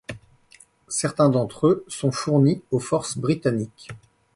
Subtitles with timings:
[0.87, 3.89] Certains d'entre eux sont fournis aux forces britanniques.